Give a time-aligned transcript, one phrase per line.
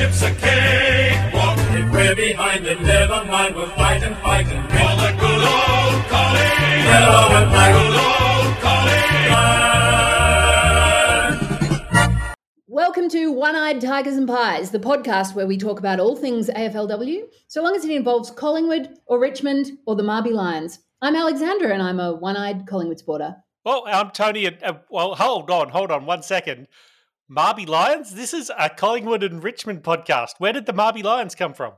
[0.00, 1.58] ship's a cakewalk.
[1.58, 4.78] If we're behind, then never mind, we'll fight and fight and win.
[4.78, 6.40] For the good old Collie.
[6.88, 7.74] Yellow and black.
[7.76, 9.04] Good old Collie.
[12.66, 16.48] Welcome to One Eyed Tigers and Pies, the podcast where we talk about all things
[16.48, 20.78] AFLW, so long as it involves Collingwood or Richmond or the Marby Lions.
[21.02, 23.36] I'm Alexandra and I'm a one eyed Collingwood supporter.
[23.66, 24.46] Well, I'm Tony.
[24.46, 26.68] And, uh, well, hold on, hold on one second.
[27.30, 28.12] Marby Lions?
[28.16, 30.30] This is a Collingwood and Richmond podcast.
[30.38, 31.74] Where did the Marby Lions come from?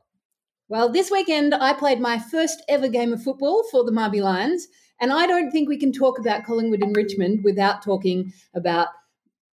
[0.69, 4.67] Well, this weekend I played my first ever game of football for the Marby Lions,
[4.99, 8.89] and I don't think we can talk about Collingwood and Richmond without talking about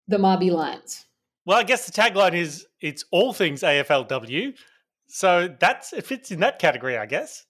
[0.07, 1.05] the Marby Lions.
[1.45, 4.55] Well, I guess the tagline is it's all things AFLW.
[5.09, 7.45] So that's it fits in that category, I guess.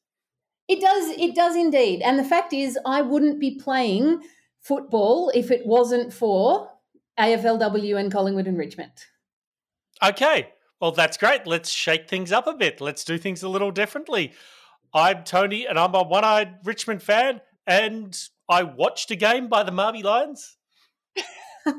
[0.69, 1.11] It does.
[1.19, 2.01] It does indeed.
[2.01, 4.23] And the fact is, I wouldn't be playing
[4.63, 6.71] football if it wasn't for
[7.19, 8.93] AFLW and Collingwood and Richmond.
[10.03, 10.53] Okay.
[10.81, 11.47] Well, that's great.
[11.47, 12.81] Let's shake things up a bit.
[12.81, 14.33] Let's do things a little differently.
[14.95, 18.17] I'm Tony, and I'm a one eyed Richmond fan, and
[18.49, 20.57] I watched a game by the Marby Lions.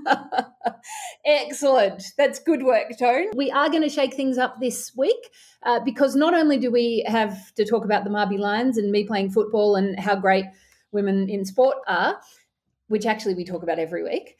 [1.25, 2.03] Excellent.
[2.17, 3.27] That's good work, Tone.
[3.35, 5.29] We are going to shake things up this week
[5.63, 9.05] uh, because not only do we have to talk about the Marby Lions and me
[9.05, 10.45] playing football and how great
[10.91, 12.19] women in sport are,
[12.87, 14.37] which actually we talk about every week,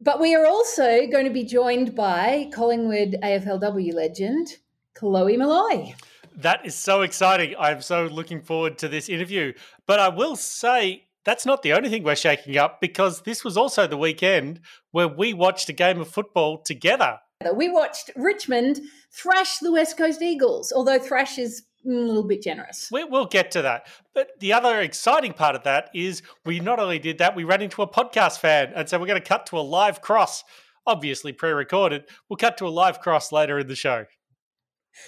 [0.00, 4.48] but we are also going to be joined by Collingwood AFLW legend,
[4.94, 5.94] Chloe Molloy.
[6.36, 7.54] That is so exciting.
[7.58, 9.52] I'm so looking forward to this interview.
[9.86, 13.56] But I will say, that's not the only thing we're shaking up because this was
[13.56, 14.60] also the weekend
[14.92, 17.18] where we watched a game of football together.
[17.54, 18.80] We watched Richmond
[19.12, 22.88] thrash the West Coast Eagles, although thrash is a little bit generous.
[22.90, 23.86] We, will get to that.
[24.14, 27.62] But the other exciting part of that is we not only did that, we ran
[27.62, 28.72] into a podcast fan.
[28.74, 30.44] And so we're going to cut to a live cross,
[30.86, 32.04] obviously pre recorded.
[32.28, 34.06] We'll cut to a live cross later in the show.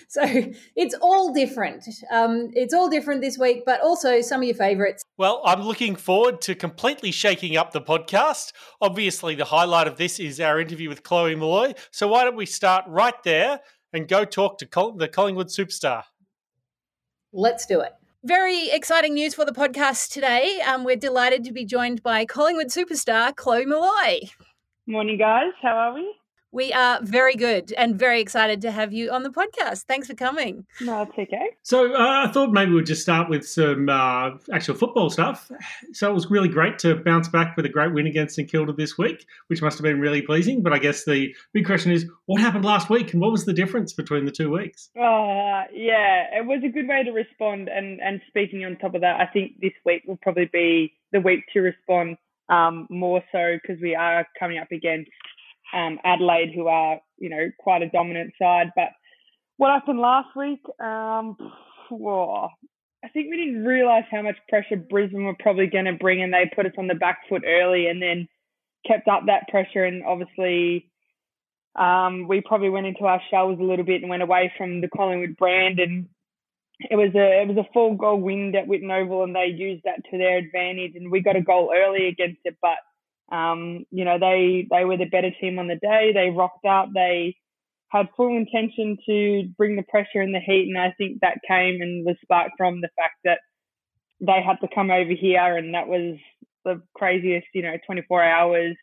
[0.08, 0.22] So
[0.76, 1.84] it's all different.
[2.10, 5.02] Um, it's all different this week, but also some of your favorites.
[5.18, 8.52] Well, I'm looking forward to completely shaking up the podcast.
[8.80, 11.74] Obviously, the highlight of this is our interview with Chloe Molloy.
[11.91, 13.60] So why don't we start right there
[13.92, 16.04] and go talk to Col- the Collingwood superstar?
[17.32, 17.92] Let's do it.
[18.24, 20.60] Very exciting news for the podcast today.
[20.66, 24.28] Um, we're delighted to be joined by Collingwood superstar Chloe Molloy.
[24.86, 25.52] Morning, guys.
[25.62, 26.14] How are we?
[26.52, 29.84] We are very good and very excited to have you on the podcast.
[29.84, 30.66] Thanks for coming.
[30.80, 31.50] No, it's okay.
[31.62, 35.48] So uh, I thought maybe we'd just start with some uh, actual football stuff.
[35.92, 38.72] So it was really great to bounce back with a great win against St Kilda
[38.72, 40.60] this week, which must have been really pleasing.
[40.60, 43.52] But I guess the big question is, what happened last week, and what was the
[43.52, 44.90] difference between the two weeks?
[44.96, 47.68] Uh, yeah, it was a good way to respond.
[47.68, 51.20] And and speaking on top of that, I think this week will probably be the
[51.20, 52.16] week to respond
[52.48, 55.10] um, more so because we are coming up against
[55.72, 58.70] um, Adelaide, who are you know quite a dominant side.
[58.75, 58.88] But
[59.56, 60.60] what happened last week?
[60.81, 61.36] Um,
[61.91, 62.48] whoa,
[63.04, 66.32] I think we didn't realise how much pressure Brisbane were probably going to bring, and
[66.32, 68.28] they put us on the back foot early, and then
[68.86, 69.84] kept up that pressure.
[69.84, 70.91] And obviously,
[71.76, 74.88] um, we probably went into our shells a little bit and went away from the
[74.88, 75.78] Collingwood brand.
[75.78, 76.09] And
[76.80, 79.84] it was a it was a full goal win at Whitten Oval, and they used
[79.84, 80.92] that to their advantage.
[80.94, 82.78] And we got a goal early against it, but
[83.30, 86.12] um, you know, they they were the better team on the day.
[86.12, 86.88] They rocked out.
[86.94, 87.36] They
[87.88, 91.80] had full intention to bring the pressure and the heat, and I think that came
[91.80, 93.41] and was sparked from the fact that
[94.20, 96.18] they had to come over here, and that was
[96.64, 98.76] the craziest, you know, 24 hours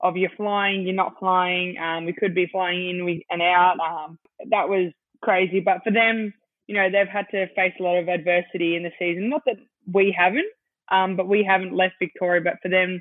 [0.00, 1.76] of you're flying, you're not flying.
[1.78, 3.76] Um, we could be flying in and out.
[3.80, 4.18] Um,
[4.50, 6.32] that was crazy, but for them,
[6.66, 9.28] you know, they've had to face a lot of adversity in the season.
[9.28, 9.56] Not that
[9.92, 10.46] we haven't,
[10.90, 12.40] um, but we haven't left Victoria.
[12.42, 13.00] But for them,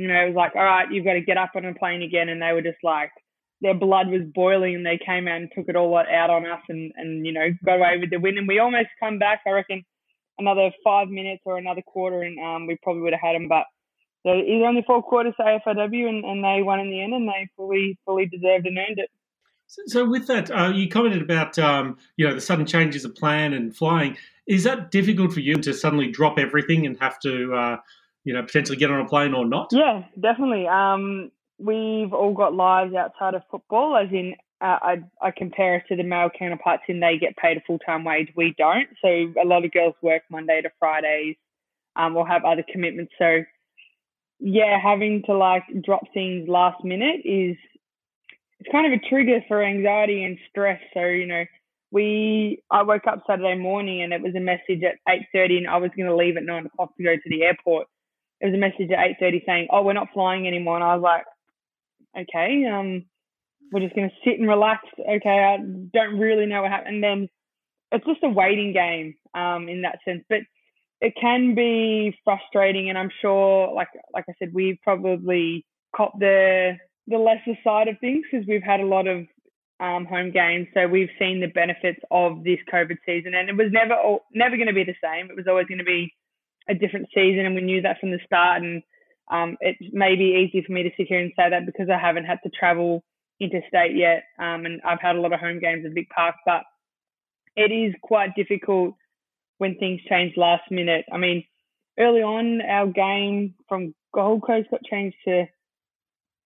[0.00, 2.00] you know, it was like, all right, you've got to get up on a plane
[2.00, 2.30] again.
[2.30, 3.10] And they were just like,
[3.60, 6.62] their blood was boiling and they came out and took it all out on us
[6.70, 8.38] and, and, you know, got away with the win.
[8.38, 9.84] And we almost come back, I reckon,
[10.38, 13.48] another five minutes or another quarter and um, we probably would have had them.
[13.48, 13.66] But
[14.24, 17.28] it was only four quarters to AFLW and, and they won in the end and
[17.28, 19.10] they fully, fully deserved and earned it.
[19.66, 23.14] So, so with that, uh, you commented about um, you know the sudden changes of
[23.14, 24.16] plan and flying.
[24.48, 27.76] Is that difficult for you to suddenly drop everything and have to uh,
[28.24, 29.68] you know, potentially get on a plane or not?
[29.72, 30.66] Yeah, definitely.
[30.66, 35.82] Um, we've all got lives outside of football, as in uh, I, I compare us
[35.88, 38.28] to the male counterparts in they get paid a full time wage.
[38.36, 38.88] We don't.
[39.02, 41.36] So a lot of girls work Monday to Fridays
[41.96, 43.12] um, or have other commitments.
[43.18, 43.42] So
[44.38, 47.56] yeah, having to like drop things last minute is
[48.58, 50.80] it's kind of a trigger for anxiety and stress.
[50.92, 51.44] So you know,
[51.90, 55.68] we I woke up Saturday morning and it was a message at eight thirty, and
[55.68, 57.86] I was going to leave at nine o'clock to go to the airport
[58.40, 60.76] it was a message at 8.30 saying, oh, we're not flying anymore.
[60.76, 61.24] And I was like,
[62.18, 63.04] okay, um,
[63.72, 64.82] we're just to sit and relax.
[64.98, 66.96] Okay, I don't really know what happened.
[66.96, 67.28] And then
[67.92, 70.24] it's just a waiting game um, in that sense.
[70.28, 70.40] But
[71.00, 75.64] it can be frustrating, and I'm sure, like like I said, we've probably
[75.96, 76.76] caught the
[77.06, 79.26] the lesser side of things because we've had a lot of
[79.80, 83.72] um, home games, so we've seen the benefits of this COVID season, and it was
[83.72, 83.94] never
[84.34, 85.30] never going to be the same.
[85.30, 86.12] It was always going to be
[86.70, 88.62] a different season, and we knew that from the start.
[88.62, 88.82] And
[89.30, 91.98] um, it may be easy for me to sit here and say that because I
[91.98, 93.02] haven't had to travel
[93.40, 96.62] interstate yet, um, and I've had a lot of home games at Vic Park, but
[97.56, 98.94] it is quite difficult
[99.58, 101.04] when things change last minute.
[101.12, 101.44] I mean,
[101.98, 105.46] early on, our game from Gold Coast got changed to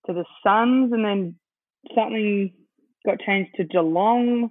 [0.07, 1.37] to the Suns, and then
[1.95, 2.53] something
[3.07, 4.51] got changed to Geelong.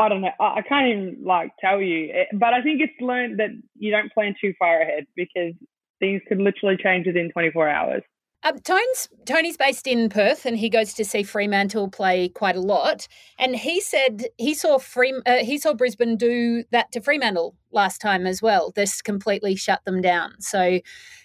[0.00, 0.30] I don't know.
[0.40, 3.90] I, I can't even like tell you, eh, but I think it's learned that you
[3.90, 5.52] don't plan too far ahead because
[5.98, 8.02] things could literally change within 24 hours.
[8.42, 12.60] Um, Tony's, Tony's based in Perth and he goes to see Fremantle play quite a
[12.60, 13.06] lot.
[13.38, 18.00] And he said he saw Free, uh, he saw Brisbane do that to Fremantle last
[18.00, 18.72] time as well.
[18.74, 20.40] This completely shut them down.
[20.40, 20.80] So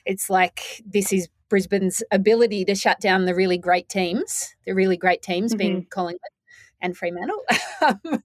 [0.05, 4.97] it's like this is Brisbane's ability to shut down the really great teams, the really
[4.97, 5.57] great teams mm-hmm.
[5.57, 6.34] being Collingwood
[6.81, 7.43] and Fremantle.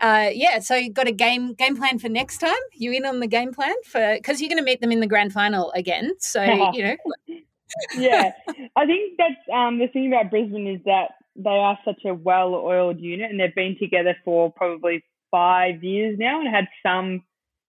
[0.00, 2.52] Uh, yeah, so you've got a game game plan for next time.
[2.74, 5.06] You in on the game plan for because you're going to meet them in the
[5.06, 6.12] grand final again.
[6.20, 6.42] So
[6.72, 6.96] you know
[7.98, 8.32] yeah,
[8.76, 13.00] I think that's um, the thing about Brisbane is that they are such a well-oiled
[13.00, 17.24] unit, and they've been together for probably five years now, and had some,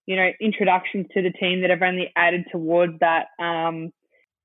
[0.06, 3.27] you know, introductions to the team that have only added towards that.
[3.39, 3.92] Um,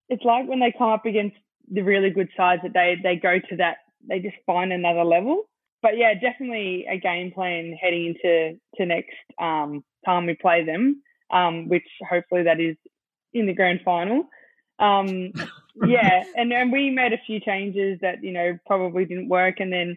[0.09, 1.37] it's like when they come up against
[1.71, 3.77] the really good sides that they they go to that
[4.09, 5.45] they just find another level.
[5.83, 11.03] But yeah, definitely a game plan heading into to next um, time we play them,
[11.33, 12.77] um, which hopefully that is
[13.33, 14.29] in the grand final.
[14.79, 15.33] Um,
[15.87, 19.73] yeah, and then we made a few changes that you know probably didn't work, and
[19.73, 19.97] then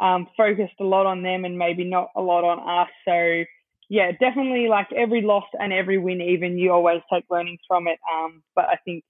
[0.00, 2.88] um, focused a lot on them and maybe not a lot on us.
[3.04, 3.44] So
[3.90, 7.98] yeah, definitely like every loss and every win, even you always take learnings from it.
[8.10, 9.04] Um, but I think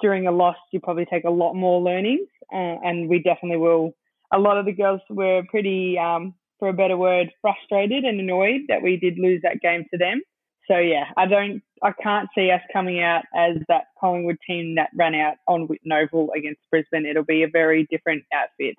[0.00, 3.94] during a loss, you probably take a lot more learnings, uh, and we definitely will.
[4.32, 8.62] A lot of the girls were pretty, um, for a better word, frustrated and annoyed
[8.68, 10.22] that we did lose that game to them
[10.68, 14.90] so yeah, I don't, I can't see us coming out as that Collingwood team that
[14.94, 17.04] ran out on Whitten Oval against Brisbane.
[17.06, 18.76] It'll be a very different outfit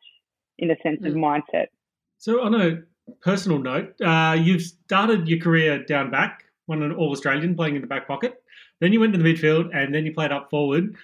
[0.58, 1.08] in a sense mm.
[1.08, 1.68] of mindset.
[2.18, 2.82] So on a
[3.22, 7.82] personal note, uh, you've started your career down back, won an All Australian playing in
[7.82, 8.36] the back pocket.
[8.80, 10.96] Then you went to the midfield, and then you played up forward.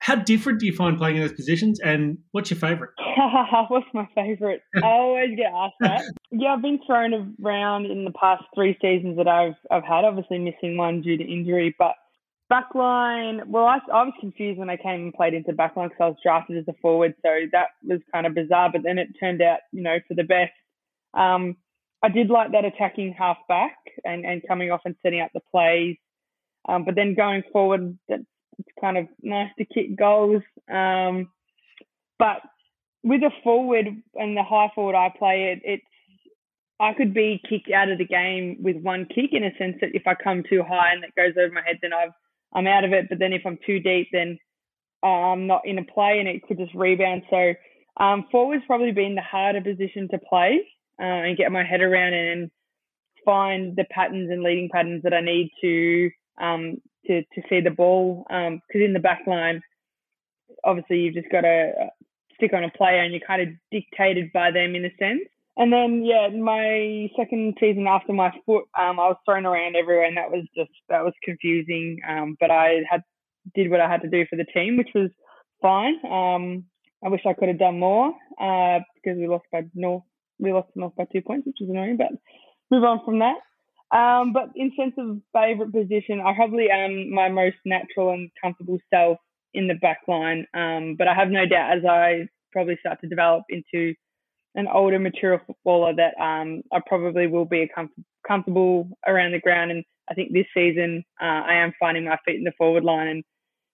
[0.00, 2.92] How different do you find playing in those positions, and what's your favourite?
[3.68, 4.60] what's my favourite?
[4.76, 6.02] I always get asked that.
[6.30, 10.04] yeah, I've been thrown around in the past three seasons that I've I've had.
[10.04, 11.94] Obviously, missing one due to injury, but
[12.50, 13.46] backline.
[13.46, 16.16] Well, I, I was confused when I came and played into backline because I was
[16.22, 18.70] drafted as a forward, so that was kind of bizarre.
[18.72, 20.52] But then it turned out, you know, for the best.
[21.14, 21.56] Um,
[22.02, 25.40] I did like that attacking half back and, and coming off and setting up the
[25.50, 25.96] plays.
[26.68, 28.22] Um, but then going forward, that's
[28.58, 30.42] it's kind of nice to kick goals.
[30.70, 31.30] Um,
[32.18, 32.42] but
[33.04, 35.84] with a forward and the high forward I play, it it's
[36.80, 39.94] I could be kicked out of the game with one kick in a sense that
[39.94, 42.12] if I come too high and it goes over my head, then I've
[42.52, 43.08] I'm out of it.
[43.08, 44.38] But then if I'm too deep, then
[45.02, 47.22] I'm not in a play and it could just rebound.
[47.30, 47.54] So
[47.98, 50.60] um, forward's probably been the harder position to play
[51.00, 52.50] uh, and get my head around and
[53.24, 56.10] find the patterns and leading patterns that I need to
[56.40, 58.24] um, to to see the ball.
[58.28, 59.62] Because um, in the back line,
[60.64, 61.90] obviously you've just got to uh,
[62.36, 65.28] stick on a player and you're kind of dictated by them in a sense.
[65.56, 70.04] And then yeah, my second season after my foot, um, I was thrown around everywhere,
[70.04, 71.98] and that was just that was confusing.
[72.08, 73.02] Um, but I had
[73.54, 75.10] did what I had to do for the team, which was
[75.60, 75.94] fine.
[76.06, 76.64] Um,
[77.04, 80.04] I wish I could have done more uh, because we lost by North.
[80.38, 81.96] We lost North by two points, which was annoying.
[81.96, 82.12] But
[82.70, 83.38] move on from that.
[83.90, 88.78] Um, but in sense of favourite position, I probably am my most natural and comfortable
[88.92, 89.18] self
[89.54, 90.46] in the back line.
[90.54, 93.94] Um, but I have no doubt as I probably start to develop into
[94.54, 97.70] an older, mature footballer that um, I probably will be
[98.26, 99.70] comfortable around the ground.
[99.70, 103.08] And I think this season uh, I am finding my feet in the forward line.
[103.08, 103.24] And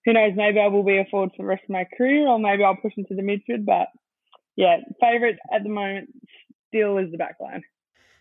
[0.05, 2.39] who knows, maybe I will be a forward for the rest of my career, or
[2.39, 3.65] maybe I'll push into the midfield.
[3.65, 3.87] But
[4.55, 6.09] yeah, favourite at the moment
[6.67, 7.63] still is the back line.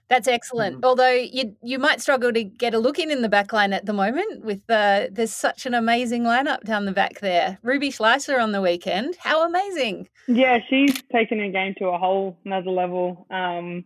[0.08, 0.76] That's excellent.
[0.76, 0.84] Mm-hmm.
[0.84, 3.86] Although you you might struggle to get a look in in the back line at
[3.86, 7.58] the moment with uh, there's such an amazing lineup down the back there.
[7.62, 9.16] Ruby Schleicher on the weekend.
[9.18, 10.08] How amazing.
[10.28, 13.26] Yeah, she's taken her game to a whole another level.
[13.30, 13.84] Um,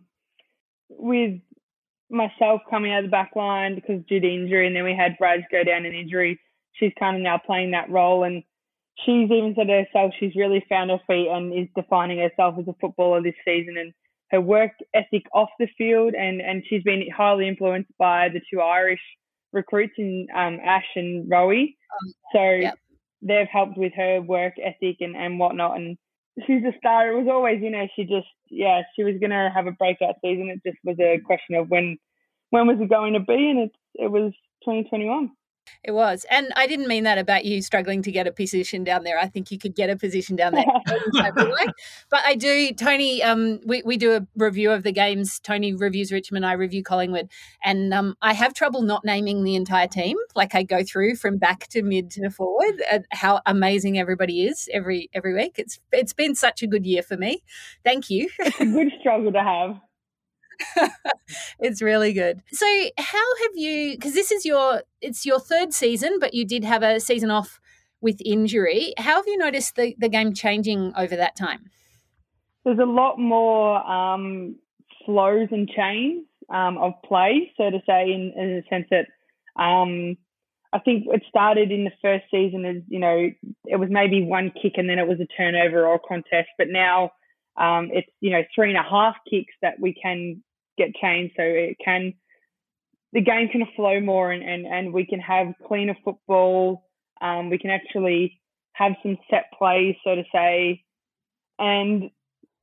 [0.89, 1.39] with
[2.09, 5.17] myself coming out of the back line because due to injury and then we had
[5.17, 6.39] Brad go down in injury,
[6.73, 8.43] she's kind of now playing that role and
[9.05, 12.75] she's even said herself she's really found her feet and is defining herself as a
[12.81, 13.93] footballer this season and
[14.31, 18.61] her work ethic off the field and and she's been highly influenced by the two
[18.61, 19.01] Irish
[19.51, 21.75] recruits in um, Ash and Rowie.
[21.91, 22.75] Um, so yep.
[23.21, 25.97] they've helped with her work ethic and, and whatnot and
[26.45, 27.11] she's a star.
[27.11, 30.49] It was always, you know, she just yeah, she was gonna have a breakout season.
[30.49, 31.97] It just was a question of when
[32.51, 34.33] when was it going to be and it it was
[34.63, 35.31] twenty twenty one.
[35.83, 36.25] It was.
[36.29, 39.19] And I didn't mean that about you struggling to get a position down there.
[39.19, 40.65] I think you could get a position down there.
[42.09, 45.39] but I do, Tony, um, we, we do a review of the games.
[45.39, 47.29] Tony reviews Richmond, I review Collingwood.
[47.63, 50.17] And um, I have trouble not naming the entire team.
[50.35, 55.09] Like I go through from back to mid to forward how amazing everybody is every
[55.13, 55.55] every week.
[55.57, 57.43] It's It's been such a good year for me.
[57.83, 58.29] Thank you.
[58.39, 59.79] It's a good struggle to have.
[61.59, 62.41] it's really good.
[62.51, 62.65] So,
[62.97, 63.91] how have you?
[63.95, 67.59] Because this is your it's your third season, but you did have a season off
[68.01, 68.93] with injury.
[68.97, 71.69] How have you noticed the the game changing over that time?
[72.65, 74.55] There's a lot more um,
[75.05, 79.07] flows and chains um, of play, so to say, in, in the sense that
[79.61, 80.17] um,
[80.71, 83.29] I think it started in the first season as you know
[83.65, 86.67] it was maybe one kick and then it was a turnover or a contest, but
[86.69, 87.11] now
[87.57, 90.43] um, it's you know three and a half kicks that we can
[90.79, 92.13] get changed so it can
[93.11, 96.85] the game can flow more and, and, and we can have cleaner football.
[97.21, 98.39] Um, we can actually
[98.73, 100.83] have some set plays, so to say,
[101.57, 102.11] and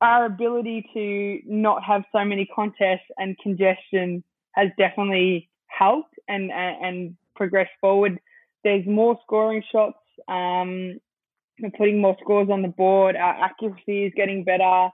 [0.01, 6.85] our ability to not have so many contests and congestion has definitely helped and and,
[6.85, 8.19] and progressed forward.
[8.63, 9.97] There's more scoring shots.
[10.27, 10.99] Um,
[11.59, 13.15] we're putting more scores on the board.
[13.15, 14.89] Our accuracy is getting better.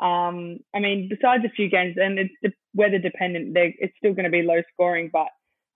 [0.00, 2.34] Um, I mean, besides a few games, and it's
[2.74, 5.28] weather dependent, it's still going to be low scoring, but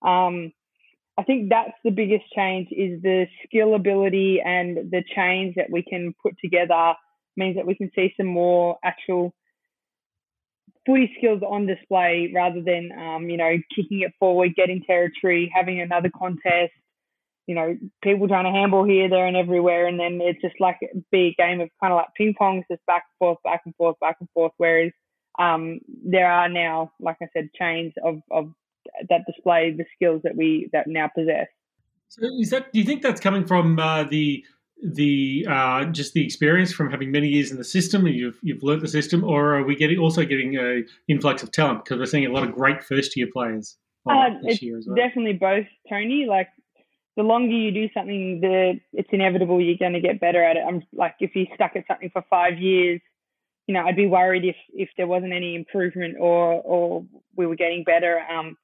[0.06, 0.52] um,
[1.18, 5.82] I think that's the biggest change is the skill ability and the change that we
[5.82, 6.94] can put together
[7.36, 9.34] means that we can see some more actual
[10.86, 15.80] footy skills on display rather than um, you know kicking it forward, getting territory, having
[15.80, 16.72] another contest,
[17.46, 20.78] you know, people trying to handball here, there, and everywhere, and then it's just like
[20.82, 23.74] a big game of kind of like ping pong, just back and forth, back and
[23.76, 24.52] forth, back and forth.
[24.56, 24.92] Whereas
[25.38, 28.52] um, there are now, like I said, chains of of
[29.08, 31.46] that display the skills that we that now possess.
[32.08, 32.72] So is that?
[32.72, 34.44] Do you think that's coming from uh, the
[34.82, 38.62] the uh, just the experience from having many years in the system and you've you've
[38.62, 42.06] learnt the system, or are we getting also getting a influx of talent because we're
[42.06, 43.76] seeing a lot of great first year players?
[44.04, 44.96] Uh, it's well.
[44.96, 46.26] definitely both, Tony.
[46.28, 46.48] Like
[47.16, 50.64] the longer you do something, the it's inevitable you're going to get better at it.
[50.66, 53.00] I'm like if you stuck at something for five years,
[53.66, 57.04] you know, I'd be worried if if there wasn't any improvement or or
[57.36, 58.20] we were getting better.
[58.20, 58.56] Um,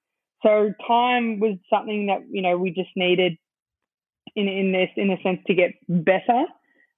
[0.42, 3.36] so time was something that you know we just needed
[4.36, 6.44] in in this in a sense to get better.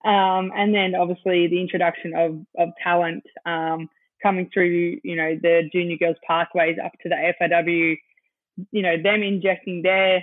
[0.03, 3.89] Um, and then obviously the introduction of of talent um,
[4.23, 9.23] coming through, you know, the junior girls pathways up to the FAW, you know, them
[9.23, 10.23] injecting their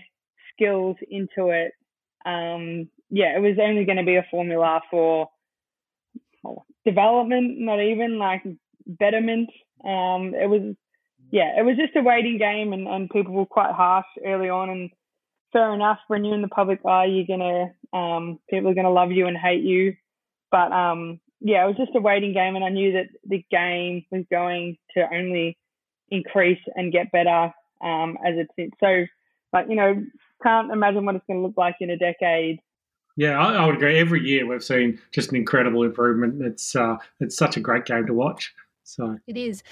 [0.53, 1.73] skills into it,
[2.25, 5.29] um, yeah, it was only going to be a formula for
[6.85, 8.43] development, not even like
[8.85, 9.49] betterment.
[9.83, 10.75] Um, it was,
[11.31, 14.69] yeah, it was just a waiting game, and, and people were quite harsh early on.
[14.69, 14.89] And
[15.53, 19.11] fair enough, when you're in the public eye, you're gonna, um, people are gonna love
[19.11, 19.95] you and hate you.
[20.51, 24.05] But um, yeah, it was just a waiting game, and I knew that the game
[24.11, 25.57] was going to only
[26.09, 29.05] increase and get better um, as it's so.
[29.51, 30.03] But you know,
[30.41, 32.59] can't imagine what it's going to look like in a decade.
[33.17, 33.97] Yeah, I, I, would agree.
[33.97, 36.41] Every year we've seen just an incredible improvement.
[36.43, 38.53] It's uh, it's such a great game to watch.
[38.83, 39.63] So it is.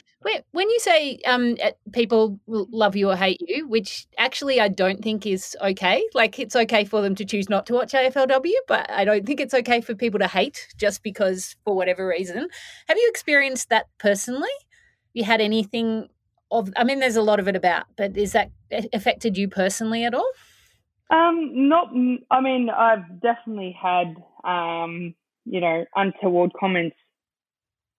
[0.51, 1.55] When you say um,
[1.93, 6.03] people love you or hate you, which actually I don't think is okay.
[6.15, 9.39] Like it's okay for them to choose not to watch AFLW, but I don't think
[9.39, 12.49] it's okay for people to hate just because for whatever reason.
[12.87, 14.49] Have you experienced that personally?
[15.13, 16.09] You had anything
[16.51, 16.73] of?
[16.75, 18.51] I mean, there's a lot of it about, but is that
[18.91, 20.29] affected you personally at all?
[21.09, 21.89] Um, not.
[22.31, 25.13] I mean, I've definitely had um,
[25.45, 26.95] you know, untoward comments,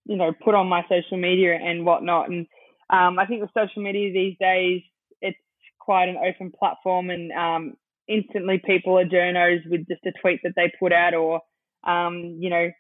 [0.05, 2.29] you know, put on my social media and whatnot.
[2.29, 2.47] And
[2.91, 4.83] um, I think with social media these days,
[5.21, 5.39] it's
[5.79, 7.75] quite an open platform, and um,
[8.09, 11.41] instantly people are journos with just a tweet that they put out, or
[11.85, 12.71] um, you know,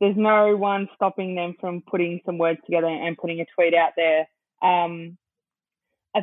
[0.00, 3.92] there's no one stopping them from putting some words together and putting a tweet out
[3.96, 4.26] there.
[4.62, 5.16] Um,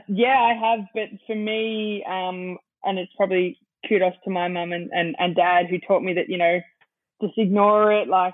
[0.07, 3.57] yeah, I have, but for me, um, and it's probably
[3.87, 6.59] kudos to my mum and, and, and dad who taught me that, you know,
[7.21, 8.07] just ignore it.
[8.07, 8.33] Like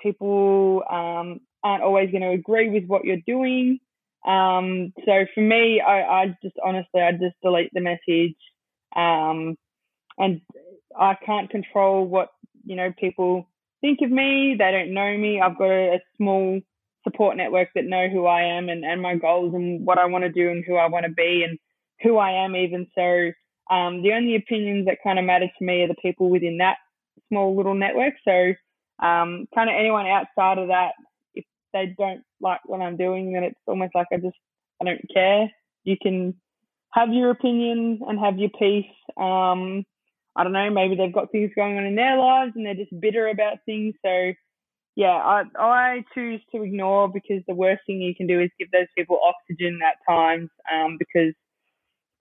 [0.00, 3.80] people um, aren't always going to agree with what you're doing.
[4.26, 8.36] Um, so for me, I, I just honestly, I just delete the message.
[8.96, 9.56] Um,
[10.16, 10.40] and
[10.98, 12.30] I can't control what
[12.64, 13.48] you know, people
[13.80, 14.56] think of me.
[14.58, 15.40] They don't know me.
[15.40, 16.60] I've got a, a small
[17.04, 20.24] support network that know who I am and, and my goals and what I want
[20.24, 21.58] to do and who I want to be and
[22.02, 22.86] who I am even.
[22.94, 23.30] So
[23.70, 26.76] um, the only opinions that kind of matter to me are the people within that
[27.28, 28.14] small little network.
[28.26, 28.54] So
[29.04, 30.92] um, kind of anyone outside of that,
[31.34, 34.36] if they don't like what I'm doing, then it's almost like I just
[34.80, 35.50] I don't care.
[35.84, 36.34] You can
[36.92, 38.86] have your opinion and have your piece.
[39.16, 39.84] Um,
[40.36, 42.98] I don't know, maybe they've got things going on in their lives and they're just
[43.00, 43.94] bitter about things.
[44.04, 44.32] So
[44.96, 48.70] yeah, I I choose to ignore because the worst thing you can do is give
[48.70, 51.34] those people oxygen at times um, because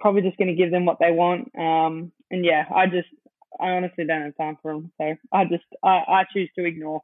[0.04, 1.50] probably just going to give them what they want.
[1.58, 3.08] Um, and yeah, I just
[3.60, 7.02] I honestly don't have time for them, so I just I, I choose to ignore.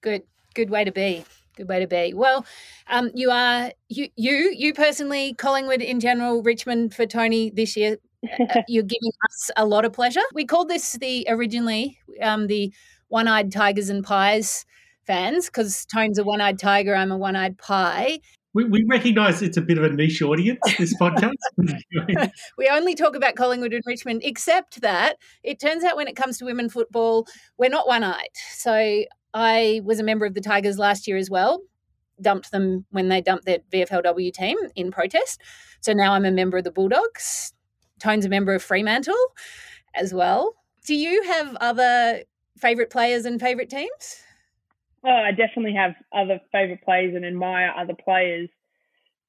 [0.00, 0.22] Good,
[0.54, 1.24] good way to be.
[1.56, 2.14] Good way to be.
[2.14, 2.46] Well,
[2.88, 7.98] um, you are you you you personally, Collingwood in general, Richmond for Tony this year.
[8.38, 10.22] Uh, you're giving us a lot of pleasure.
[10.32, 12.72] We called this the originally um, the
[13.08, 14.64] one-eyed tigers and pies
[15.04, 18.20] fans because Tone's a one-eyed tiger, I'm a one-eyed pie.
[18.52, 21.34] We, we recognise it's a bit of a niche audience, this podcast.
[22.58, 26.38] we only talk about Collingwood and Richmond, except that it turns out when it comes
[26.38, 27.26] to women football,
[27.58, 28.28] we're not one eyed.
[28.34, 29.04] So
[29.34, 31.62] I was a member of the Tigers last year as well,
[32.20, 35.40] dumped them when they dumped their VFLW team in protest.
[35.80, 37.52] So now I'm a member of the Bulldogs.
[38.00, 39.14] Tone's a member of Fremantle
[39.94, 40.54] as well.
[40.86, 42.22] Do you have other
[42.58, 44.22] favourite players and favourite teams?
[45.04, 48.48] Oh, I definitely have other favourite players and admire other players.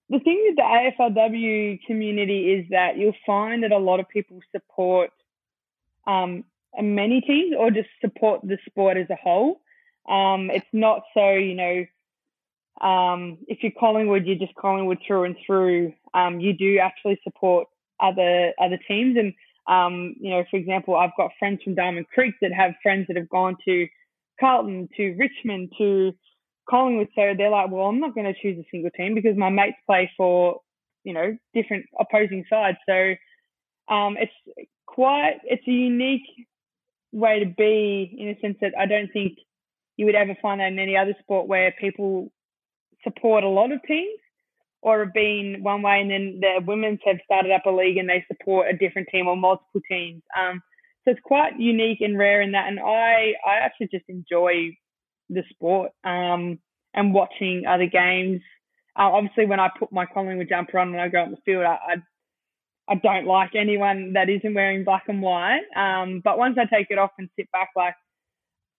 [0.10, 4.42] The thing with the AFLW community is that you'll find that a lot of people
[4.52, 5.12] support
[6.06, 6.44] um,
[6.80, 9.62] many teams or just support the sport as a whole.
[10.10, 11.86] Um, it's not so, you know,
[12.86, 15.94] um, if you're Collingwood, you're just Collingwood through and through.
[16.14, 17.68] Um, you do actually support
[18.00, 19.34] other other teams, and
[19.68, 23.18] um, you know, for example, I've got friends from Diamond Creek that have friends that
[23.18, 23.88] have gone to
[24.42, 26.12] Carlton, to Richmond, to
[26.70, 27.10] Collingwood.
[27.16, 29.78] So they're like, well, I'm not going to choose a single team because my mates
[29.86, 30.60] play for,
[31.04, 32.78] you know, different opposing sides.
[32.90, 33.14] So
[33.94, 36.28] um, it's quite, it's a unique
[37.12, 39.38] way to be in a sense that I don't think
[39.98, 42.32] you would ever find that in any other sport where people
[43.04, 44.20] support a lot of teams
[44.82, 48.10] or have been one way and then the women's have started up a league and
[48.10, 50.24] they support a different team or multiple teams.
[50.40, 50.62] Um,
[51.04, 52.68] so it's quite unique and rare in that.
[52.68, 54.76] And I, I actually just enjoy
[55.30, 56.60] the sport um,
[56.94, 58.42] and watching other games.
[58.98, 61.64] Uh, obviously, when I put my Collingwood jumper on and I go on the field,
[61.64, 61.96] I, I,
[62.90, 65.62] I don't like anyone that isn't wearing black and white.
[65.76, 67.96] Um, but once I take it off and sit back, like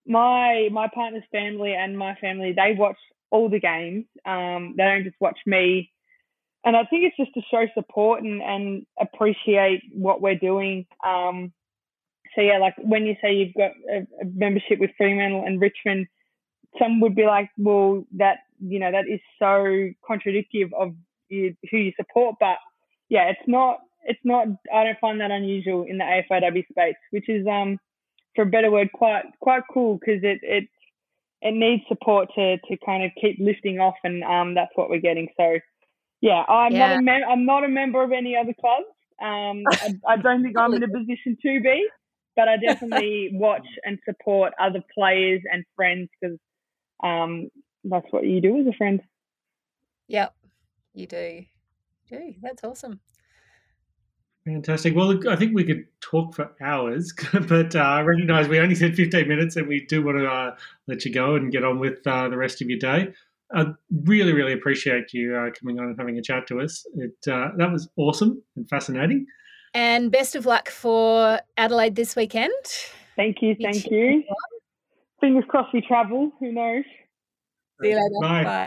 [0.07, 2.99] my my partner's family and my family, they watch
[3.31, 4.05] all the games.
[4.27, 5.91] Um, they don't just watch me.
[6.65, 10.87] And I think it's just to show support and, and appreciate what we're doing.
[11.05, 11.53] Um,
[12.35, 16.07] so yeah, like when you say you've got a, a membership with Fremantle and Richmond,
[16.79, 20.95] some would be like, well, that you know that is so contradictory of
[21.29, 22.37] you, who you support.
[22.41, 22.57] But
[23.09, 23.79] yeah, it's not.
[24.05, 24.47] It's not.
[24.75, 27.79] I don't find that unusual in the AFLW space, which is um,
[28.35, 30.69] for a better word, quite quite cool because it it
[31.43, 35.01] it needs support to to kind of keep lifting off, and um, that's what we're
[35.01, 35.29] getting.
[35.37, 35.59] So
[36.21, 36.89] yeah, I'm yeah.
[36.89, 38.87] not a mem- I'm not a member of any other clubs.
[39.21, 41.87] Um, I, I don't think I'm in a position to be
[42.37, 46.39] but I definitely watch and support other players and friends because
[47.03, 47.49] um,
[47.85, 49.03] that's what you do as a friend.
[50.09, 50.35] Yep,
[50.95, 51.45] you do.
[52.09, 52.35] You do.
[52.43, 53.01] That's awesome.
[54.45, 54.97] Fantastic.
[54.97, 58.75] Well, look, I think we could talk for hours, but uh, I recognise we only
[58.75, 60.57] said 15 minutes and we do want to uh,
[60.89, 63.13] let you go and get on with uh, the rest of your day.
[63.55, 63.67] I
[64.05, 66.85] really, really appreciate you uh, coming on and having a chat to us.
[66.95, 69.27] It uh, That was awesome and fascinating.
[69.75, 72.53] And best of luck for Adelaide this weekend.
[73.17, 73.57] Thank you.
[73.61, 74.25] Thank you.
[75.21, 76.33] Fingers crossed we travel.
[76.41, 76.85] Who knows?
[77.81, 78.21] See you later.
[78.21, 78.45] Bye.
[78.45, 78.67] Bye.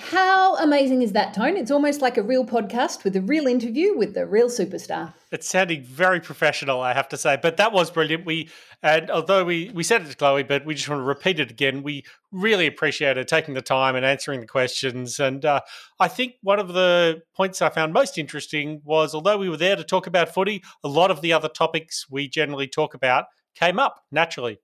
[0.00, 1.58] How amazing is that, Tone?
[1.58, 5.12] It's almost like a real podcast with a real interview with the real superstar.
[5.30, 8.24] It's sounding very professional, I have to say, but that was brilliant.
[8.24, 8.48] We
[8.82, 11.50] and although we we said it to Chloe, but we just want to repeat it
[11.50, 11.82] again.
[11.82, 15.20] We really appreciated taking the time and answering the questions.
[15.20, 15.60] And uh,
[16.00, 19.76] I think one of the points I found most interesting was, although we were there
[19.76, 23.78] to talk about footy, a lot of the other topics we generally talk about came
[23.78, 24.60] up naturally.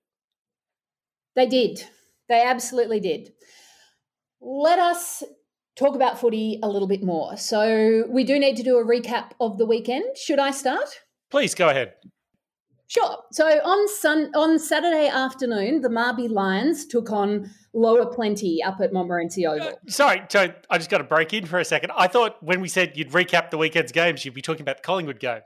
[1.35, 1.83] They did.
[2.27, 3.31] They absolutely did
[4.41, 5.23] let us
[5.77, 7.37] talk about footy a little bit more.
[7.37, 10.17] So we do need to do a recap of the weekend.
[10.17, 10.89] Should I start?
[11.29, 11.93] Please go ahead.
[12.87, 13.17] Sure.
[13.33, 18.93] So on sun on Saturday afternoon, the Marby Lions took on Lower Plenty up at
[18.93, 19.67] Montmorency Oval.
[19.67, 21.91] Uh, sorry, so I just got to break in for a second.
[21.97, 24.83] I thought when we said you'd recap the weekend's games, you'd be talking about the
[24.83, 25.41] Collingwood game.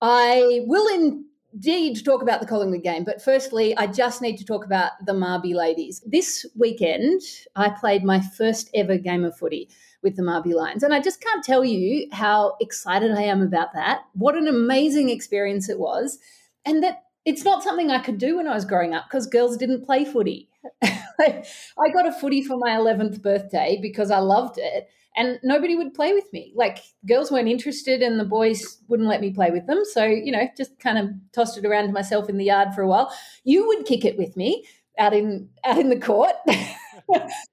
[0.00, 1.24] I will in
[1.58, 5.12] to talk about the Collingwood game, but firstly, I just need to talk about the
[5.12, 6.02] Marby ladies.
[6.06, 7.22] This weekend,
[7.56, 9.68] I played my first ever game of footy
[10.02, 13.72] with the Marby Lions, and I just can't tell you how excited I am about
[13.74, 14.02] that.
[14.14, 16.18] What an amazing experience it was,
[16.64, 19.56] and that it's not something I could do when I was growing up because girls
[19.56, 20.48] didn't play footy.
[20.82, 24.88] I got a footy for my 11th birthday because I loved it
[25.20, 26.50] and nobody would play with me.
[26.56, 29.82] Like girls weren't interested and the boys wouldn't let me play with them.
[29.84, 32.80] So, you know, just kind of tossed it around to myself in the yard for
[32.80, 33.14] a while.
[33.44, 34.64] You would kick it with me
[34.98, 36.32] out in out in the court.
[36.46, 36.54] but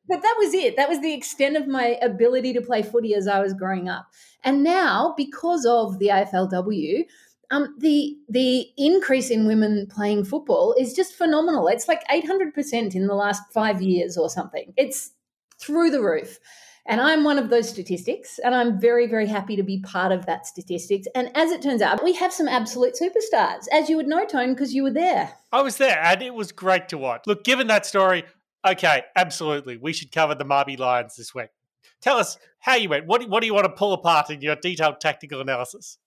[0.07, 0.77] that was it.
[0.77, 4.07] That was the extent of my ability to play footy as I was growing up.
[4.45, 7.03] And now, because of the AFLW,
[7.51, 11.67] um, the the increase in women playing football is just phenomenal.
[11.67, 14.73] It's like 800% in the last five years or something.
[14.77, 15.11] It's
[15.59, 16.39] through the roof.
[16.89, 20.25] And I'm one of those statistics, and I'm very, very happy to be part of
[20.25, 21.05] that statistics.
[21.13, 24.53] And as it turns out, we have some absolute superstars, as you would know, Tone,
[24.53, 25.33] because you were there.
[25.51, 27.23] I was there, and it was great to watch.
[27.27, 28.23] Look, given that story,
[28.65, 31.49] okay, absolutely, we should cover the Marby Lions this week.
[32.01, 33.05] Tell us how you went.
[33.05, 35.97] What what do you want to pull apart in your detailed tactical analysis?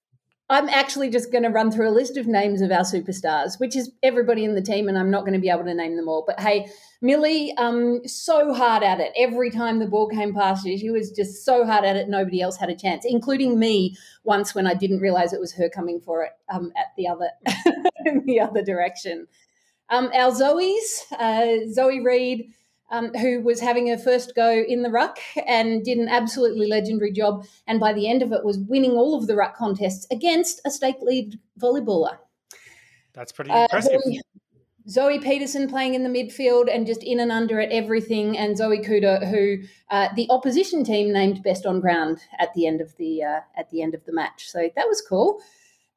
[0.50, 3.76] I'm actually just going to run through a list of names of our superstars, which
[3.76, 6.08] is everybody in the team, and I'm not going to be able to name them
[6.08, 6.24] all.
[6.26, 6.68] But hey,
[7.00, 9.12] Millie, um, so hard at it.
[9.16, 12.08] Every time the ball came past her, she was just so hard at it.
[12.08, 13.96] Nobody else had a chance, including me.
[14.24, 17.30] Once when I didn't realize it was her coming for it um, at the other
[18.04, 19.28] in the other direction.
[19.88, 22.52] Um, our Zoe's, uh, Zoe Reed
[22.90, 27.12] um, who was having her first go in the ruck and did an absolutely legendary
[27.12, 27.44] job.
[27.66, 30.70] And by the end of it, was winning all of the ruck contests against a
[30.70, 32.18] state lead volleyballer.
[33.12, 33.94] That's pretty impressive.
[33.94, 34.20] Uh, Zoe,
[34.88, 38.78] Zoe, Peterson playing in the midfield and just in and under at everything, and Zoe
[38.78, 39.58] Kuda, who
[39.90, 43.70] uh, the opposition team named best on ground at the end of the uh, at
[43.70, 44.48] the end of the match.
[44.48, 45.40] So that was cool.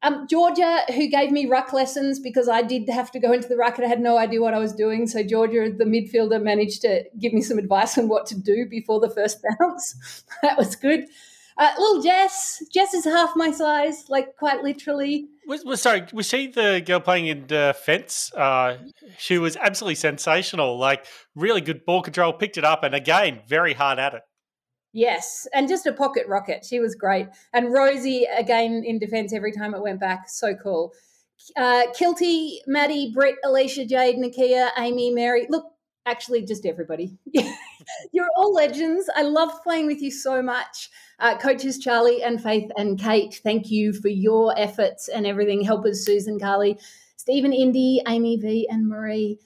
[0.03, 3.55] Um, Georgia, who gave me ruck lessons because I did have to go into the
[3.55, 5.07] ruck and I had no idea what I was doing.
[5.07, 8.99] So Georgia, the midfielder, managed to give me some advice on what to do before
[8.99, 10.23] the first bounce.
[10.41, 11.05] that was good.
[11.57, 15.27] Uh, little Jess, Jess is half my size, like quite literally.
[15.45, 18.33] Was, was sorry, was she the girl playing in defence?
[18.33, 18.77] Uh,
[19.17, 23.73] she was absolutely sensational, like really good ball control, picked it up, and again, very
[23.73, 24.23] hard at it.
[24.93, 26.63] Yes, and just a pocket rocket.
[26.63, 27.27] She was great.
[27.51, 30.29] And Rosie, again, in defence every time it went back.
[30.29, 30.93] So cool.
[31.57, 35.47] Uh, Kilty, Maddie, Britt, Alicia, Jade, Nakia, Amy, Mary.
[35.49, 35.65] Look,
[36.05, 37.17] actually, just everybody.
[38.11, 39.09] You're all legends.
[39.15, 40.91] I loved playing with you so much.
[41.19, 45.63] Uh, coaches Charlie and Faith and Kate, thank you for your efforts and everything.
[45.63, 46.77] Helpers Susan, Carly,
[47.17, 49.39] Stephen, Indy, Amy V, and Marie.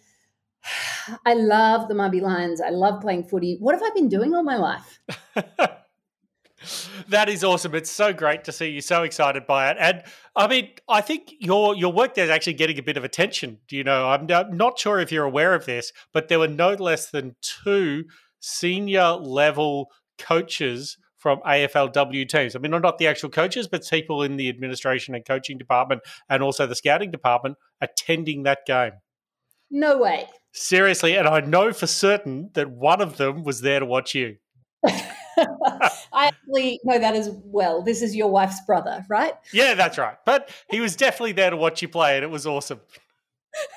[1.25, 2.62] I love the Marby Lions.
[2.62, 3.58] I love playing footy.
[3.60, 4.99] What have I been doing all my life?
[7.10, 7.75] that is awesome.
[7.75, 9.77] It's so great to see you so excited by it.
[9.80, 10.03] And
[10.36, 13.60] I mean, I think your your work there is actually getting a bit of attention.
[13.67, 14.27] Do you know, I'm
[14.58, 18.06] not sure if you're aware of this, but there were no less than two
[18.39, 22.56] senior level coaches from AFLW teams.
[22.56, 26.43] I mean, not the actual coaches, but people in the administration and coaching department and
[26.43, 28.93] also the scouting department attending that game.
[29.69, 30.27] No way.
[30.51, 34.38] Seriously, and I know for certain that one of them was there to watch you.
[34.88, 35.91] I
[36.27, 37.83] actually know that as well.
[37.83, 39.33] This is your wife's brother, right?
[39.53, 40.17] Yeah, that's right.
[40.25, 42.79] But he was definitely there to watch you play, and it was awesome.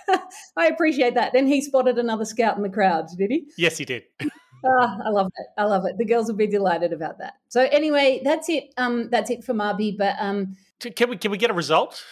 [0.56, 1.32] I appreciate that.
[1.32, 3.46] Then he spotted another scout in the crowd, did he?
[3.56, 4.04] Yes, he did.
[4.22, 4.28] oh,
[5.04, 5.46] I love it.
[5.58, 5.98] I love it.
[5.98, 7.34] The girls will be delighted about that.
[7.48, 8.72] So anyway, that's it.
[8.76, 9.96] Um, that's it for Marby.
[9.96, 12.02] But um, can we can we get a result?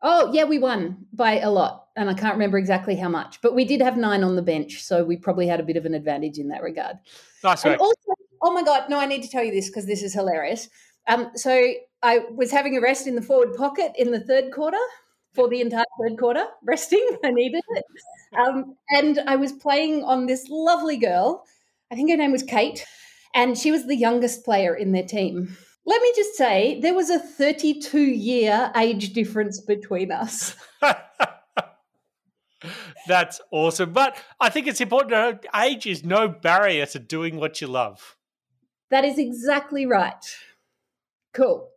[0.00, 1.87] Oh, yeah, we won by a lot.
[1.98, 4.84] And I can't remember exactly how much, but we did have nine on the bench.
[4.84, 6.96] So we probably had a bit of an advantage in that regard.
[7.42, 7.64] Nice.
[7.64, 10.14] And also, oh my God, no, I need to tell you this because this is
[10.14, 10.68] hilarious.
[11.08, 11.72] Um, so
[12.04, 14.78] I was having a rest in the forward pocket in the third quarter
[15.34, 17.04] for the entire third quarter, resting.
[17.24, 17.84] I needed it.
[18.38, 21.44] Um, and I was playing on this lovely girl.
[21.90, 22.86] I think her name was Kate.
[23.34, 25.56] And she was the youngest player in their team.
[25.84, 30.54] Let me just say, there was a 32 year age difference between us.
[33.06, 33.92] That's awesome.
[33.92, 37.66] But I think it's important to know age is no barrier to doing what you
[37.66, 38.16] love.
[38.90, 40.24] That is exactly right.
[41.34, 41.68] Cool.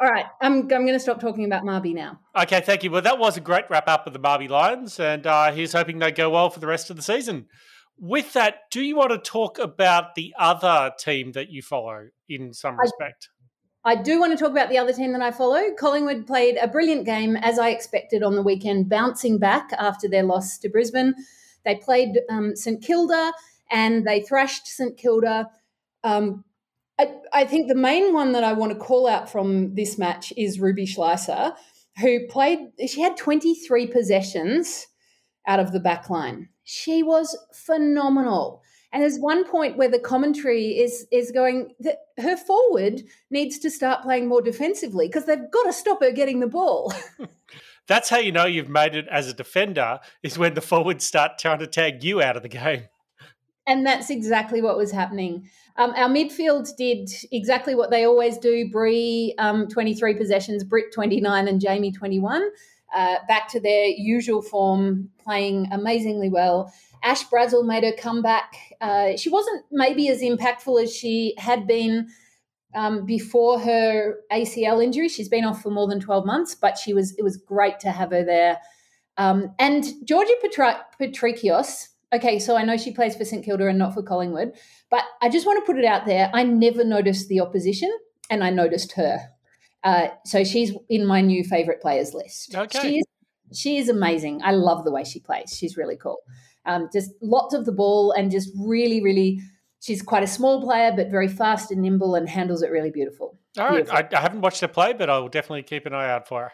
[0.00, 2.20] All right, I'm, I'm going to stop talking about Marby now.
[2.34, 2.90] Okay, thank you.
[2.90, 5.98] Well, that was a great wrap up of the Marby Lions, and uh, he's hoping
[5.98, 7.46] they go well for the rest of the season.
[7.98, 12.54] With that, do you want to talk about the other team that you follow in
[12.54, 13.28] some respect?
[13.84, 15.72] I do want to talk about the other team that I follow.
[15.78, 20.22] Collingwood played a brilliant game, as I expected on the weekend, bouncing back after their
[20.22, 21.14] loss to Brisbane.
[21.64, 23.32] They played um, St Kilda
[23.70, 25.50] and they thrashed St Kilda.
[26.04, 26.44] Um,
[26.98, 30.32] I, I, think the main one that I want to call out from this match
[30.36, 31.54] is Ruby Schleicher,
[32.00, 34.86] who played, she had 23 possessions
[35.46, 36.48] out of the back line.
[36.64, 38.62] She was phenomenal.
[38.92, 43.70] And there's one point where the commentary is is going that her forward needs to
[43.70, 46.92] start playing more defensively because they've got to stop her getting the ball.
[47.86, 51.38] That's how you know you've made it as a defender is when the forwards start
[51.38, 52.84] trying to tag you out of the game.
[53.66, 55.48] And that's exactly what was happening.
[55.76, 58.68] Um, our midfield did exactly what they always do.
[58.70, 62.48] Brie, um, 23 possessions, Britt, 29, and Jamie, 21.
[62.94, 66.72] Uh, back to their usual form, playing amazingly well.
[67.02, 68.54] Ash Brazel made her comeback.
[68.80, 72.08] Uh, she wasn't maybe as impactful as she had been
[72.74, 75.08] um, before her ACL injury.
[75.08, 77.90] She's been off for more than 12 months, but she was it was great to
[77.90, 78.58] have her there.
[79.16, 83.78] Um, and Georgia Petra- Patrikios, okay, so I know she plays for St Kilda and
[83.78, 84.52] not for Collingwood,
[84.90, 86.30] but I just want to put it out there.
[86.32, 87.90] I never noticed the opposition,
[88.30, 89.18] and I noticed her.
[89.82, 92.54] Uh, so she's in my new favourite players list.
[92.54, 92.80] Okay.
[92.80, 93.04] She is,
[93.52, 94.40] she is amazing.
[94.42, 95.56] I love the way she plays.
[95.56, 96.18] She's really cool.
[96.66, 99.40] Um, just lots of the ball and just really, really,
[99.80, 103.38] she's quite a small player, but very fast and nimble and handles it really beautiful.
[103.58, 103.84] All right.
[103.86, 103.96] Beautiful.
[103.96, 106.42] I, I haven't watched her play, but I will definitely keep an eye out for
[106.42, 106.52] her.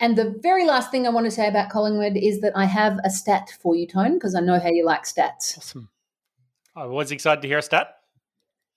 [0.00, 2.98] And the very last thing I want to say about Collingwood is that I have
[3.04, 5.56] a stat for you, Tone, because I know how you like stats.
[5.56, 5.88] Awesome.
[6.76, 7.96] I was excited to hear a stat.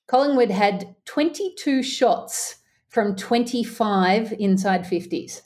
[0.07, 5.41] Collingwood had 22 shots from 25 inside 50s.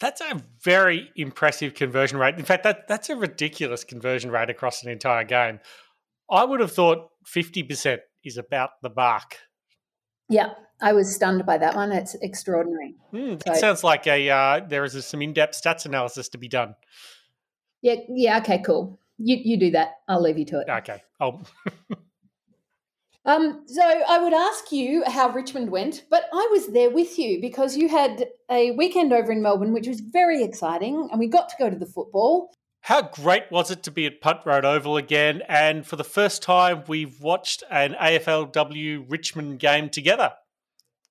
[0.00, 2.36] That's a very impressive conversion rate.
[2.38, 5.60] In fact, that, that's a ridiculous conversion rate across an entire game.
[6.30, 9.38] I would have thought 50% is about the mark.
[10.30, 11.92] Yeah, I was stunned by that one.
[11.92, 12.94] It's extraordinary.
[13.12, 16.48] That So- sounds like a uh, there is a, some in-depth stats analysis to be
[16.48, 16.74] done.
[17.82, 18.98] Yeah, yeah, okay, cool.
[19.18, 19.96] You you do that.
[20.08, 20.68] I'll leave you to it.
[20.68, 21.02] Okay.
[21.18, 21.42] Oh,
[23.30, 27.40] Um, so I would ask you how Richmond went, but I was there with you
[27.40, 31.48] because you had a weekend over in Melbourne, which was very exciting, and we got
[31.50, 32.50] to go to the football.
[32.82, 35.42] how great was it to be at Punt Road Oval again?
[35.48, 40.32] And for the first time, we've watched an AFLW Richmond game together.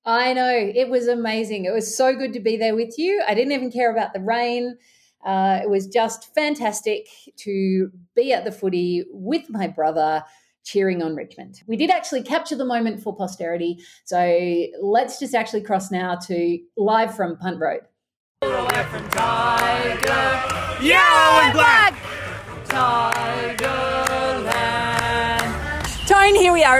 [0.04, 1.66] I know it was amazing.
[1.66, 3.24] It was so good to be there with you.
[3.26, 4.78] I didn't even care about the rain.
[5.24, 10.24] Uh, it was just fantastic to be at the footy with my brother
[10.72, 11.62] cheering on Richmond.
[11.68, 13.84] We did actually capture the moment for posterity.
[14.06, 17.82] So let's just actually cross now to live from Punt Road.
[18.42, 19.12] Yellow and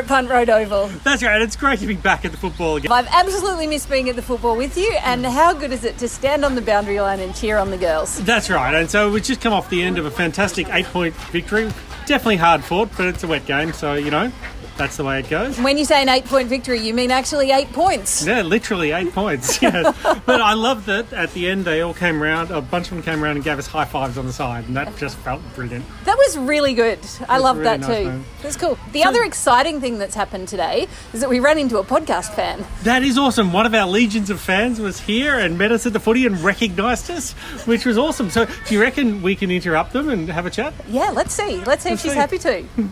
[0.08, 0.88] Tone, here we are at Punt Road Oval.
[1.04, 1.42] That's right.
[1.42, 2.92] It's great to be back at the football again.
[2.92, 6.08] I've absolutely missed being at the football with you, and how good is it to
[6.08, 8.24] stand on the boundary line and cheer on the girls?
[8.24, 8.74] That's right.
[8.74, 11.72] And so we've just come off the end of a fantastic eight point victory.
[12.06, 14.32] Definitely hard fought, but it's a wet game, so, you know,
[14.80, 15.60] that's the way it goes.
[15.60, 18.26] When you say an eight point victory, you mean actually eight points.
[18.26, 19.62] Yeah, literally eight points.
[19.62, 19.94] Yes.
[20.26, 23.04] but I love that at the end they all came round, a bunch of them
[23.04, 25.86] came round and gave us high fives on the side, and that just felt brilliant.
[26.06, 26.98] That was really good.
[27.28, 28.24] I was love really that nice, too.
[28.42, 28.80] That's cool.
[28.94, 32.66] The other exciting thing that's happened today is that we ran into a podcast fan.
[32.84, 33.52] That is awesome.
[33.52, 36.40] One of our legions of fans was here and met us at the footy and
[36.40, 37.34] recognised us,
[37.68, 38.30] which was awesome.
[38.30, 40.74] So, do you reckon we can interrupt them and have a chat?
[40.88, 41.58] Yeah, let's see.
[41.66, 42.18] Let's see Let's if she's see.
[42.18, 42.64] happy to.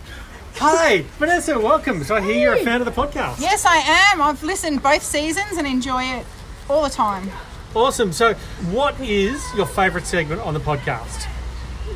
[0.60, 1.60] Hi, Vanessa.
[1.60, 2.04] Welcome.
[2.04, 3.40] So I hear you're a fan of the podcast.
[3.40, 4.22] Yes, I am.
[4.22, 6.26] I've listened both seasons and enjoy it
[6.70, 7.30] all the time.
[7.76, 8.12] Awesome.
[8.12, 8.34] So,
[8.72, 11.28] what is your favourite segment on the podcast?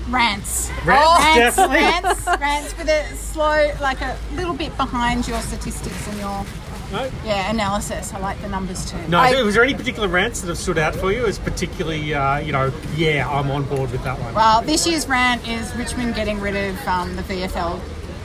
[0.10, 0.70] Rants.
[0.86, 1.76] Rants, rants, definitely.
[1.78, 6.46] rants, rants with a slow, like a little bit behind your statistics and your
[6.92, 7.10] No.
[7.26, 8.14] yeah analysis.
[8.14, 8.98] I like the numbers too.
[9.08, 9.20] No.
[9.20, 12.38] I- was there any particular rants that have stood out for you as particularly, uh,
[12.40, 14.34] you know, yeah, I'm on board with that one?
[14.36, 17.24] Well, this year's rant is Richmond getting rid of um, the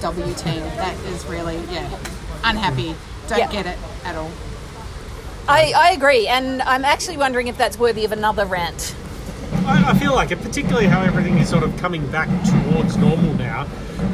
[0.00, 0.60] VFLW team.
[0.76, 1.88] That is really yeah
[2.44, 2.94] unhappy.
[3.28, 3.50] Don't Yeah.
[3.50, 4.30] get it at all.
[5.48, 8.96] I, I agree, and I'm actually wondering if that's worthy of another rant.
[9.64, 13.32] I, I feel like it, particularly how everything is sort of coming back towards normal
[13.34, 13.66] now.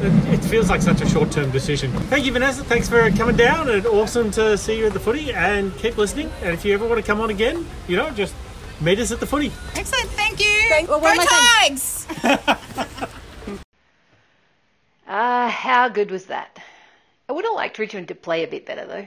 [0.02, 1.90] It, it feels like such a short-term decision.
[2.10, 2.62] Thank you, Vanessa.
[2.64, 5.32] Thanks for coming down, and awesome to see you at the footy.
[5.32, 6.30] And keep listening.
[6.42, 8.34] And if you ever want to come on again, you know, just
[8.82, 9.50] meet us at the footy.
[9.74, 10.10] Excellent.
[10.10, 10.68] Thank you.
[10.68, 11.78] Thank- well, Go one more thing.
[12.20, 13.08] Tigers!
[15.14, 16.58] Ah, how good was that?
[17.28, 19.06] I would have liked Richmond to play a bit better though.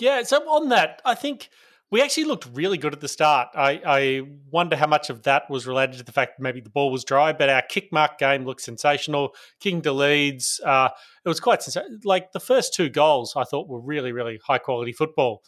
[0.00, 1.50] Yeah, so on that, I think
[1.88, 3.46] we actually looked really good at the start.
[3.54, 6.68] I, I wonder how much of that was related to the fact that maybe the
[6.68, 9.36] ball was dry, but our kick mark game looked sensational.
[9.60, 10.88] King to leads, uh,
[11.24, 11.96] it was quite sensational.
[12.02, 15.44] Like the first two goals, I thought were really, really high quality football.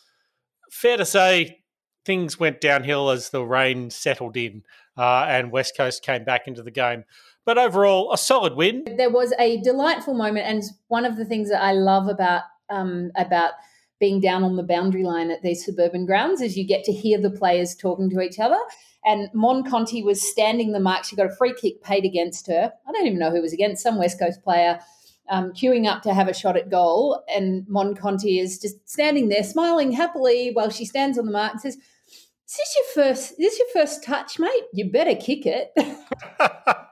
[0.70, 1.64] Fair to say,
[2.04, 4.62] things went downhill as the rain settled in
[4.96, 7.02] uh, and West Coast came back into the game.
[7.46, 8.84] But overall, a solid win.
[8.98, 13.12] there was a delightful moment, and one of the things that I love about um,
[13.16, 13.52] about
[14.00, 17.18] being down on the boundary line at these suburban grounds is you get to hear
[17.18, 18.58] the players talking to each other.
[19.04, 21.04] And Mon Conti was standing the mark.
[21.04, 22.72] She got a free kick paid against her.
[22.86, 24.80] I don't even know who was against, some West Coast player
[25.28, 27.22] um, queuing up to have a shot at goal.
[27.28, 31.52] And Mon Conti is just standing there smiling happily while she stands on the mark
[31.52, 34.64] and says, Is this your first is this your first touch, mate?
[34.72, 35.72] You better kick it.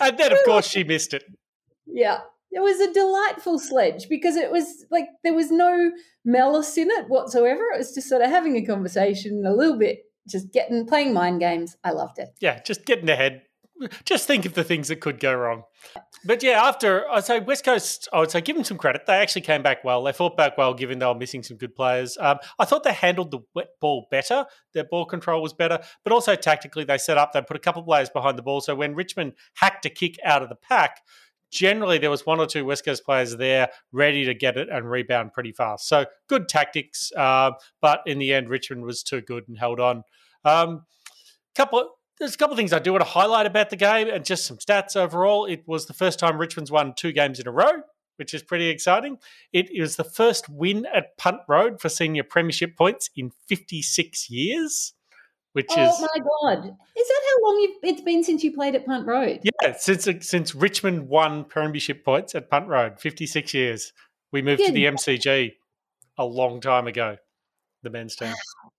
[0.00, 1.24] and then of course she missed it.
[1.86, 2.20] Yeah.
[2.50, 5.90] It was a delightful sledge because it was like there was no
[6.24, 7.62] malice in it whatsoever.
[7.74, 11.40] It was just sort of having a conversation, a little bit, just getting playing mind
[11.40, 11.76] games.
[11.82, 12.28] I loved it.
[12.40, 13.42] Yeah, just getting ahead.
[14.04, 15.64] Just think of the things that could go wrong.
[16.24, 19.02] But yeah, after I'd say West Coast, I would say give them some credit.
[19.06, 20.02] They actually came back well.
[20.04, 22.16] They fought back well, given they were missing some good players.
[22.20, 24.46] Um, I thought they handled the wet ball better.
[24.72, 27.32] Their ball control was better, but also tactically they set up.
[27.32, 28.60] They put a couple of players behind the ball.
[28.60, 31.00] So when Richmond hacked a kick out of the pack,
[31.50, 34.90] generally there was one or two West Coast players there ready to get it and
[34.90, 35.88] rebound pretty fast.
[35.88, 40.02] So good tactics, uh, but in the end, Richmond was too good and held on.
[40.44, 40.84] Um,
[41.54, 41.86] couple of,
[42.18, 44.46] there's a couple of things I do want to highlight about the game and just
[44.46, 45.46] some stats overall.
[45.46, 47.82] It was the first time Richmond's won two games in a row,
[48.16, 49.18] which is pretty exciting.
[49.52, 54.94] It is the first win at Punt Road for senior premiership points in 56 years
[55.54, 56.64] which is oh is my god!
[56.66, 59.40] Is that how long you've, it's been since you played at Punt Road?
[59.62, 63.92] yeah since since Richmond won premiership points at Punt Road, fifty six years.
[64.32, 65.52] We moved to the MCG
[66.18, 67.18] a long time ago,
[67.84, 68.34] the men's team.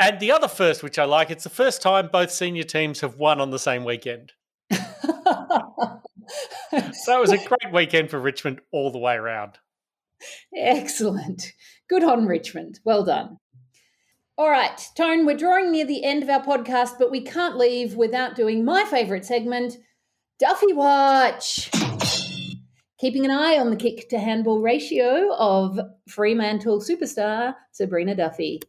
[0.00, 3.16] And the other first, which I like, it's the first time both senior teams have
[3.16, 4.32] won on the same weekend.
[6.92, 9.58] So it was a great weekend for Richmond all the way around.
[10.56, 11.52] Excellent.
[11.88, 12.80] Good on Richmond.
[12.84, 13.38] Well done.
[14.38, 17.94] All right, Tone, we're drawing near the end of our podcast, but we can't leave
[17.94, 19.76] without doing my favourite segment,
[20.38, 21.70] Duffy Watch.
[22.98, 28.60] Keeping an eye on the kick to handball ratio of Fremantle superstar Sabreena Duffy.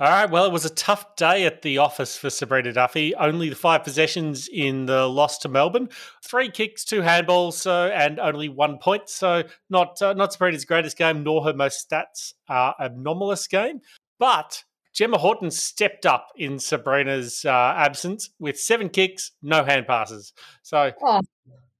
[0.00, 0.28] All right.
[0.28, 3.14] Well, it was a tough day at the office for Sabreena Duffy.
[3.14, 5.90] Only the five possessions in the loss to Melbourne,
[6.24, 9.08] three kicks, two handballs, so and only one point.
[9.08, 13.80] So not uh, not Sabreena's greatest game, nor her most stats uh, anomalous game.
[14.18, 20.32] But Gemma Houghton stepped up in Sabreena's uh, absence with seven kicks, no hand passes.
[20.62, 21.20] So Oh,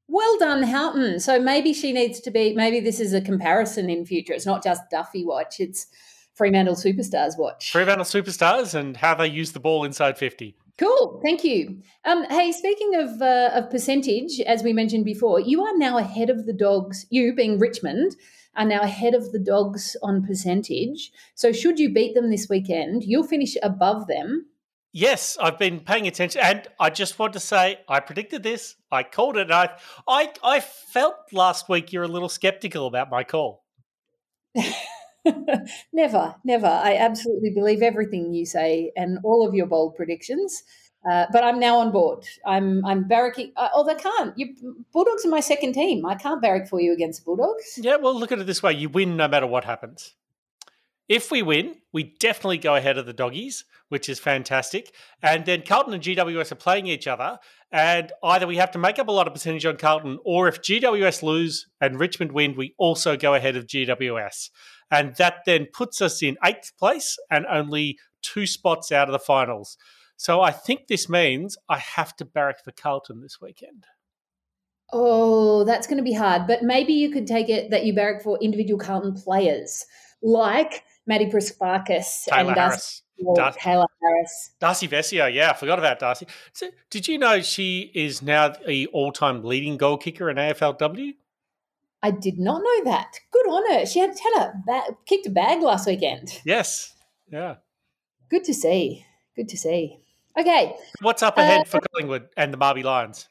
[0.08, 1.20] well done, Houghton.
[1.20, 4.32] So maybe she needs to be, maybe this is a comparison in future.
[4.32, 5.86] It's not just Duffy Watch, it's
[6.34, 7.70] Fremantle Superstars Watch.
[7.70, 10.56] Fremantle superstars and how they use the ball inside fifty.
[10.78, 11.82] Cool, thank you.
[12.04, 16.30] Um, hey, speaking of uh, of percentage, as we mentioned before, you are now ahead
[16.30, 17.06] of the dogs.
[17.10, 18.16] You, being Richmond,
[18.56, 21.12] are now ahead of the dogs on percentage.
[21.34, 24.46] So, should you beat them this weekend, you'll finish above them.
[24.94, 28.76] Yes, I've been paying attention, and I just want to say I predicted this.
[28.90, 29.42] I called it.
[29.42, 29.70] And I,
[30.06, 33.64] I, I felt last week you're a little skeptical about my call.
[35.92, 36.66] never, never.
[36.66, 40.62] I absolutely believe everything you say and all of your bold predictions.
[41.08, 42.24] Uh, but I'm now on board.
[42.46, 43.52] I'm I'm barracking.
[43.56, 44.38] Uh, although I can't.
[44.38, 44.54] You
[44.92, 46.06] Bulldogs are my second team.
[46.06, 47.76] I can't barrack for you against Bulldogs.
[47.76, 50.14] Yeah, well, look at it this way: you win no matter what happens.
[51.08, 54.94] If we win, we definitely go ahead of the doggies, which is fantastic.
[55.22, 57.38] And then Carlton and GWS are playing each other,
[57.72, 60.62] and either we have to make up a lot of percentage on Carlton, or if
[60.62, 64.50] GWS lose and Richmond win, we also go ahead of GWS,
[64.92, 69.18] and that then puts us in eighth place and only two spots out of the
[69.18, 69.76] finals.
[70.16, 73.86] So I think this means I have to barrack for Carlton this weekend.
[74.92, 76.46] Oh, that's going to be hard.
[76.46, 79.84] But maybe you could take it that you barrack for individual Carlton players,
[80.22, 83.02] like Maddie Prespakis and Harris.
[83.24, 84.50] Darcy, Dar- Taylor Harris.
[84.60, 86.26] Darcy Vescio, yeah, I forgot about Darcy.
[86.52, 91.14] So, did you know she is now the all-time leading goal kicker in AFLW?
[92.02, 93.18] I did not know that.
[93.30, 93.86] Good on her.
[93.86, 96.40] She had, had a ba- kicked a bag last weekend.
[96.44, 96.94] Yes.
[97.30, 97.56] Yeah.
[98.28, 99.06] Good to see.
[99.36, 99.98] Good to see.
[100.38, 100.74] Okay.
[101.00, 103.28] What's up ahead uh, for Collingwood and the Marby Lions?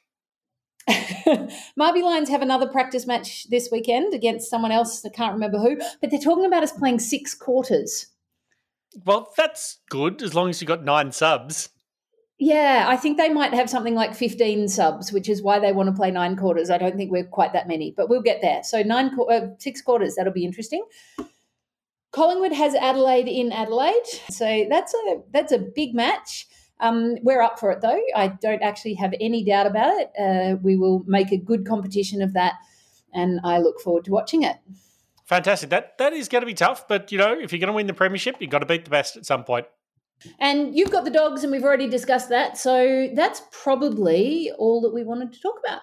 [0.89, 5.05] Marby Lions have another practice match this weekend against someone else.
[5.05, 8.07] I can't remember who, but they're talking about us playing six quarters.
[9.05, 11.69] Well, that's good as long as you got nine subs.
[12.43, 15.89] Yeah, I think they might have something like 15 subs, which is why they want
[15.89, 16.71] to play nine quarters.
[16.71, 18.63] I don't think we're quite that many, but we'll get there.
[18.63, 20.83] So nine, uh, six quarters, that'll be interesting.
[22.11, 26.47] Collingwood has Adelaide in Adelaide, so that's a that's a big match.
[26.79, 28.01] Um, we're up for it though.
[28.15, 30.09] I don't actually have any doubt about it.
[30.19, 32.55] Uh, we will make a good competition of that,
[33.13, 34.57] and I look forward to watching it.
[35.25, 35.69] Fantastic.
[35.69, 37.85] That that is going to be tough, but you know, if you're going to win
[37.85, 39.67] the premiership, you've got to beat the best at some point.
[40.39, 42.57] And you've got the dogs, and we've already discussed that.
[42.57, 45.81] So that's probably all that we wanted to talk about.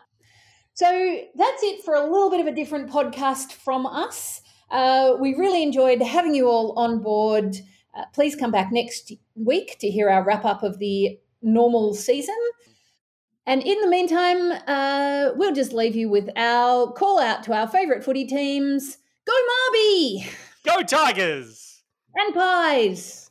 [0.75, 4.43] So that's it for a little bit of a different podcast from us.
[4.71, 7.57] Uh, we really enjoyed having you all on board.
[7.97, 12.37] Uh, please come back next week to hear our wrap up of the normal season.
[13.47, 17.67] And in the meantime, uh, we'll just leave you with our call out to our
[17.67, 18.99] favourite footy teams.
[19.27, 20.27] Go Marby!
[20.65, 21.83] Go Tigers!
[22.15, 23.28] And Pies!